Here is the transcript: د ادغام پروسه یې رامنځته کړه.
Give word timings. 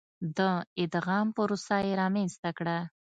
د 0.37 0.39
ادغام 0.83 1.27
پروسه 1.35 1.77
یې 1.85 1.93
رامنځته 2.01 2.49
کړه. 2.57 2.77